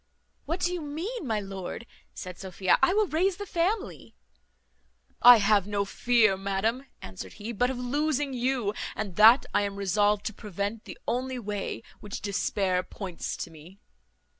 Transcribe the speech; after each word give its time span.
"What 0.45 0.61
do 0.61 0.73
you 0.73 0.81
mean, 0.81 1.27
my 1.27 1.39
lord?" 1.39 1.85
said 2.15 2.39
Sophia; 2.39 2.79
"I 2.81 2.91
will 2.91 3.05
raise 3.05 3.37
the 3.37 3.45
family." 3.45 4.15
"I 5.21 5.37
have 5.37 5.67
no 5.67 5.85
fear, 5.85 6.35
madam," 6.37 6.87
answered 7.03 7.33
he, 7.33 7.51
"but 7.51 7.69
of 7.69 7.77
losing 7.77 8.33
you, 8.33 8.73
and 8.95 9.15
that 9.17 9.45
I 9.53 9.61
am 9.61 9.75
resolved 9.75 10.25
to 10.25 10.33
prevent, 10.33 10.85
the 10.85 10.97
only 11.07 11.37
way 11.37 11.83
which 11.99 12.19
despair 12.21 12.81
points 12.81 13.37
to 13.37 13.51
me." 13.51 13.77